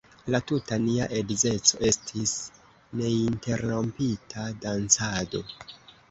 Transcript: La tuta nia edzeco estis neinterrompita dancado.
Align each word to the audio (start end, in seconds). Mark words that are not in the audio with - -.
La 0.33 0.37
tuta 0.51 0.77
nia 0.83 1.07
edzeco 1.17 1.81
estis 1.89 2.31
neinterrompita 3.01 4.47
dancado. 4.65 5.43